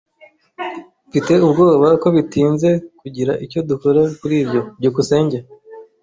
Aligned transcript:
Mfite 1.07 1.31
ubwoba 1.45 1.87
ko 2.01 2.07
bitinze 2.15 2.69
kugira 3.01 3.31
icyo 3.45 3.59
dukora 3.69 4.01
kuri 4.19 4.35
ibyo. 4.43 4.61
byukusenge 4.77 5.37